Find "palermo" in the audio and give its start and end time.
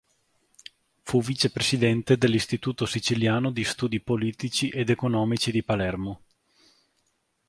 5.63-6.21